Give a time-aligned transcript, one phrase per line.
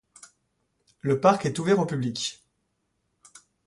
[1.01, 2.43] Le parc est ouvert au public.